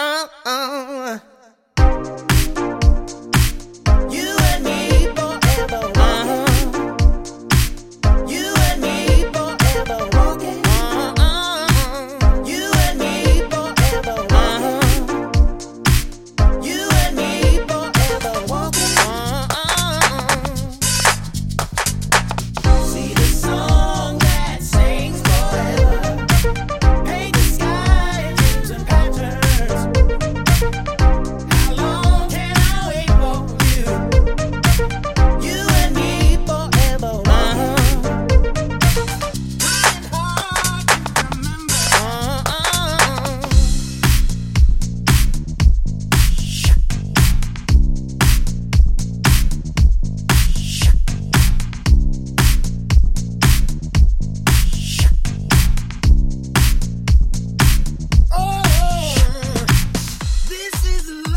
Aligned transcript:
uh, 0.00 0.26
uh. 0.46 0.89
This 60.72 60.84
is 60.86 61.10
love. 61.26 61.29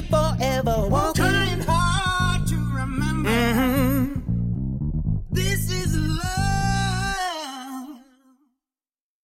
forever 0.00 0.88
walking. 0.88 1.24
Trying 1.24 1.60
hard 1.60 2.46
to 2.48 2.56
remember. 2.56 3.30
Mm-hmm. 3.30 4.20
This 5.30 5.70
is 5.70 5.77